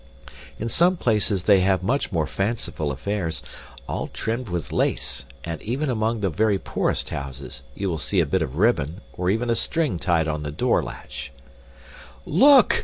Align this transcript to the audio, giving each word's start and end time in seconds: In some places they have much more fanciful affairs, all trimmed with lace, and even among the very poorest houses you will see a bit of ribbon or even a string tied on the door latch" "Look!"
In 0.57 0.67
some 0.67 0.97
places 0.97 1.43
they 1.43 1.59
have 1.59 1.83
much 1.83 2.11
more 2.11 2.25
fanciful 2.25 2.91
affairs, 2.91 3.43
all 3.87 4.07
trimmed 4.07 4.49
with 4.49 4.71
lace, 4.71 5.27
and 5.43 5.61
even 5.61 5.91
among 5.91 6.21
the 6.21 6.31
very 6.31 6.57
poorest 6.57 7.09
houses 7.09 7.61
you 7.75 7.87
will 7.87 7.99
see 7.99 8.19
a 8.19 8.25
bit 8.25 8.41
of 8.41 8.55
ribbon 8.57 9.01
or 9.13 9.29
even 9.29 9.51
a 9.51 9.55
string 9.55 9.99
tied 9.99 10.27
on 10.27 10.41
the 10.41 10.49
door 10.49 10.81
latch" 10.81 11.31
"Look!" 12.25 12.77